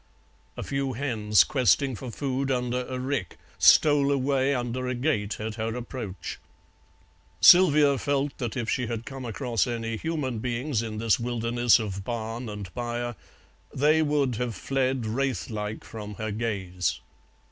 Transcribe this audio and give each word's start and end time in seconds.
A 0.57 0.63
few 0.63 0.93
hens, 0.93 1.43
questing 1.43 1.93
for 1.95 2.09
food 2.09 2.49
under 2.49 2.87
a 2.87 2.97
rick, 2.99 3.37
stole 3.59 4.11
away 4.11 4.55
under 4.55 4.87
a 4.87 4.95
gate 4.95 5.39
at 5.39 5.53
her 5.61 5.75
approach. 5.75 6.39
Sylvia 7.39 7.99
felt 7.99 8.35
that 8.39 8.57
if 8.57 8.67
she 8.67 8.87
had 8.87 9.05
come 9.05 9.25
across 9.25 9.67
any 9.67 9.97
human 9.97 10.39
beings 10.39 10.81
in 10.81 10.97
this 10.97 11.19
wilderness 11.19 11.77
of 11.77 12.03
barn 12.03 12.49
and 12.49 12.73
byre 12.73 13.15
they 13.75 14.01
would 14.01 14.37
have 14.37 14.55
fled 14.55 15.05
wraith 15.05 15.51
like 15.51 15.83
from 15.83 16.15
her 16.15 16.31
gaze. 16.31 16.99